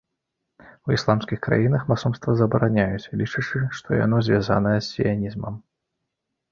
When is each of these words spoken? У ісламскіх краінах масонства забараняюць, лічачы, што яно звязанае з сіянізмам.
У 0.89 0.95
ісламскіх 0.97 1.39
краінах 1.49 1.85
масонства 1.93 2.35
забараняюць, 2.41 3.09
лічачы, 3.23 3.63
што 3.79 3.87
яно 4.03 4.27
звязанае 4.31 4.77
з 4.81 4.85
сіянізмам. 4.93 5.65